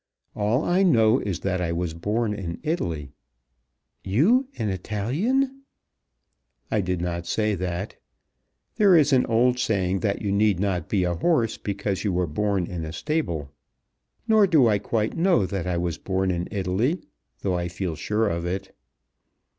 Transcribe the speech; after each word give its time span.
All 0.35 0.63
I 0.65 0.81
know 0.81 1.19
is 1.19 1.41
that 1.41 1.61
I 1.61 1.71
was 1.71 1.93
born 1.93 2.33
in 2.33 2.59
Italy." 2.63 3.11
"You 4.03 4.47
an 4.57 4.69
Italian?" 4.69 5.61
"I 6.71 6.81
did 6.81 7.01
not 7.03 7.27
say 7.27 7.53
that. 7.53 7.97
There 8.77 8.97
is 8.97 9.13
an 9.13 9.27
old 9.27 9.59
saying 9.59 9.99
that 9.99 10.19
you 10.23 10.31
need 10.31 10.59
not 10.59 10.89
be 10.89 11.03
a 11.03 11.13
horse 11.13 11.59
because 11.59 12.03
you 12.03 12.11
were 12.11 12.25
born 12.25 12.65
in 12.65 12.83
a 12.83 12.91
stable. 12.93 13.51
Nor 14.27 14.47
do 14.47 14.67
I 14.67 14.79
quite 14.79 15.15
know 15.15 15.45
that 15.45 15.67
I 15.67 15.77
was 15.77 15.99
born 15.99 16.31
in 16.31 16.47
Italy, 16.49 17.03
though 17.41 17.53
I 17.53 17.67
feel 17.67 17.95
sure 17.95 18.27
of 18.27 18.43
it. 18.43 18.73